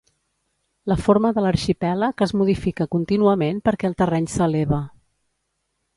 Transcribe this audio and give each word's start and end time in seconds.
La 0.91 0.97
forma 1.07 1.31
de 1.35 1.43
l'arxipèlag 1.47 2.25
es 2.27 2.35
modifica 2.41 2.89
contínuament 2.97 3.61
perquè 3.69 3.91
el 3.91 3.97
terreny 4.03 4.29
s'eleva. 4.37 4.85